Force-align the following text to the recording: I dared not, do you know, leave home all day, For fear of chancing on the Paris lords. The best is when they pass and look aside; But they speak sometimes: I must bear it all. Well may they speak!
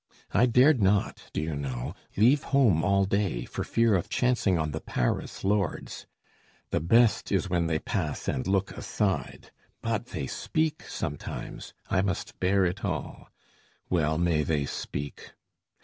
I 0.33 0.47
dared 0.47 0.81
not, 0.81 1.29
do 1.31 1.39
you 1.41 1.55
know, 1.55 1.93
leave 2.17 2.41
home 2.45 2.83
all 2.83 3.05
day, 3.05 3.45
For 3.45 3.63
fear 3.63 3.93
of 3.93 4.09
chancing 4.09 4.57
on 4.57 4.71
the 4.71 4.81
Paris 4.81 5.43
lords. 5.43 6.07
The 6.71 6.79
best 6.79 7.31
is 7.31 7.51
when 7.51 7.67
they 7.67 7.77
pass 7.77 8.27
and 8.27 8.47
look 8.47 8.71
aside; 8.71 9.51
But 9.83 10.07
they 10.07 10.25
speak 10.25 10.81
sometimes: 10.87 11.75
I 11.87 12.01
must 12.01 12.39
bear 12.39 12.65
it 12.65 12.83
all. 12.83 13.29
Well 13.91 14.17
may 14.17 14.41
they 14.41 14.65
speak! 14.65 15.33